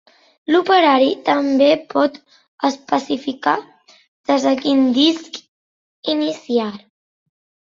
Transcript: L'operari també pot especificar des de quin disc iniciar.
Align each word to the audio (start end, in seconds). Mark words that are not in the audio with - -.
L'operari 0.53 1.09
també 1.27 1.67
pot 1.91 2.17
especificar 2.69 3.55
des 4.31 4.49
de 4.49 4.55
quin 4.65 4.83
disc 4.99 5.39
iniciar. 6.17 6.71